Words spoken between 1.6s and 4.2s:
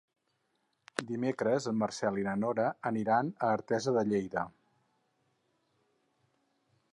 en Marcel i na Nora aniran a Artesa de